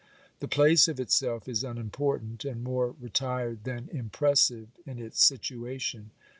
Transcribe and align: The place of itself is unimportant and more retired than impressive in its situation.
The 0.39 0.47
place 0.47 0.87
of 0.87 0.99
itself 0.99 1.47
is 1.47 1.63
unimportant 1.63 2.43
and 2.43 2.63
more 2.63 2.95
retired 2.99 3.65
than 3.65 3.87
impressive 3.91 4.69
in 4.83 4.97
its 4.97 5.23
situation. 5.23 6.09